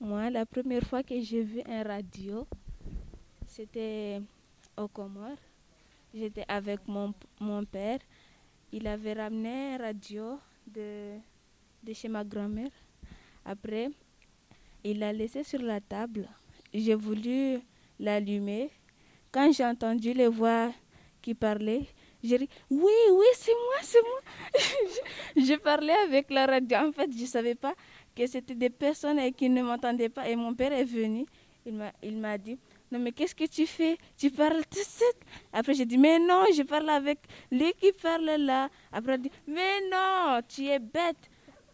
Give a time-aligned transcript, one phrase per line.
[0.00, 2.46] Moi, la première fois que j'ai vu un radio,
[3.46, 4.20] c'était
[4.76, 5.38] au Comore.
[6.12, 8.00] J'étais avec mon, mon père.
[8.72, 11.16] Il avait ramené un radio de,
[11.82, 12.70] de chez ma grand-mère.
[13.44, 13.88] Après,
[14.82, 16.28] il l'a laissé sur la table.
[16.72, 17.60] J'ai voulu
[18.00, 18.70] l'allumer.
[19.30, 20.72] Quand j'ai entendu les voix
[21.22, 21.86] qui parlaient,
[22.22, 24.20] j'ai dit Oui, oui, c'est moi, c'est moi.
[25.36, 26.78] je parlais avec la radio.
[26.78, 27.74] En fait, je ne savais pas
[28.14, 30.28] que c'était des personnes qui ne m'entendaient pas.
[30.28, 31.26] Et mon père est venu.
[31.66, 32.58] Il m'a dit
[32.92, 33.96] Non, mais qu'est-ce que tu fais?
[34.18, 35.08] Tu parles tout seul
[35.52, 37.18] Après, j'ai dit Mais non, je parle avec
[37.50, 38.68] lui qui parle là.
[38.92, 41.16] Après, il dit Mais non, tu es bête.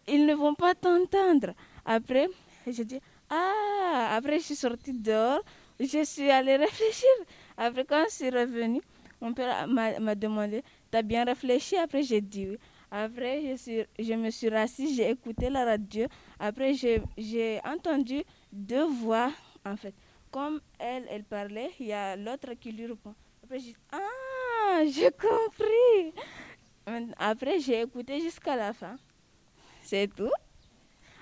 [0.07, 1.53] Ils ne vont pas t'entendre.
[1.85, 2.27] Après,
[2.67, 2.99] j'ai dit
[3.29, 5.41] Ah Après, je suis sortie dehors.
[5.79, 7.09] Je suis allée réfléchir.
[7.57, 8.81] Après, quand je suis revenue,
[9.19, 12.57] mon père m'a demandé T'as bien réfléchi Après, j'ai dit oui.
[12.93, 16.07] Après, je, me suis assise, j'ai écouté la radio.
[16.37, 19.31] Après, j'ai entendu deux voix,
[19.65, 19.93] en fait.
[20.29, 23.15] Comme elle, elle parlait, il y a l'autre qui lui répond.
[23.43, 26.13] Après, j'ai dit, ah, j'ai compris.
[27.17, 28.97] Après, j'ai écouté jusqu'à la fin.
[29.81, 30.31] C'est tout.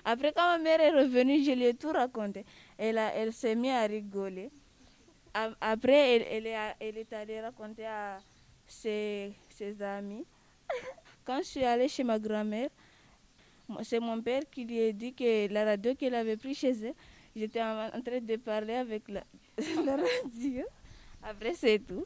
[0.04, 2.44] Après, quand ma mère est revenue, je lui ai tout raconté.
[2.78, 4.50] Elle, elle s'est mise à rigoler.
[5.60, 8.18] Après, elle, elle, est, elle est allée raconter à
[8.66, 10.26] ses, ses amis.
[11.24, 12.68] Quand je suis allée chez ma grand-mère,
[13.82, 16.94] c'est mon père qui lui a dit que la radio qu'elle avait pris chez elle,
[17.36, 19.22] j'étais en train de parler avec la,
[19.84, 20.64] la radio.
[21.22, 22.04] Après, c'est tout.